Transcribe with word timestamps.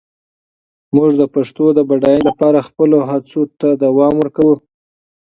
موږ 0.95 1.09
د 1.21 1.23
پښتو 1.33 1.65
د 1.77 1.79
بډاینې 1.89 2.23
لپاره 2.29 2.65
خپلو 2.67 2.97
هڅو 3.09 3.41
ته 3.59 3.67
دوام 3.83 4.13
ورکوو. 4.17 4.55